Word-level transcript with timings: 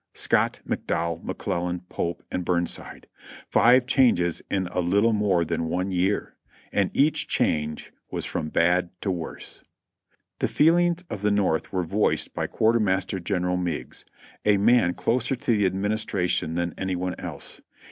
Scott, 0.15 0.61
McDowell, 0.67 1.23
McClellan, 1.23 1.81
Pope 1.81 2.23
and 2.31 2.43
Burnside,— 2.43 3.07
five 3.47 3.85
changes 3.85 4.41
in 4.49 4.65
a 4.71 4.79
little 4.79 5.13
more 5.13 5.45
than 5.45 5.69
one 5.69 5.91
year, 5.91 6.35
and 6.73 6.89
each 6.97 7.27
change 7.27 7.93
was 8.09 8.25
from 8.25 8.49
bad 8.49 8.89
to 9.01 9.11
worse. 9.11 9.61
The 10.39 10.47
feelings 10.47 11.03
of 11.11 11.21
the 11.21 11.29
North 11.29 11.71
were 11.71 11.83
voiced 11.83 12.33
by 12.33 12.47
Quartermaster 12.47 13.19
Gen 13.19 13.43
eral 13.43 13.61
Meigs, 13.61 14.03
a 14.43 14.57
man 14.57 14.95
closer 14.95 15.35
to 15.35 15.51
the 15.55 15.67
Administration 15.67 16.55
than 16.55 16.73
any 16.79 16.95
one 16.95 17.13
else. 17.19 17.61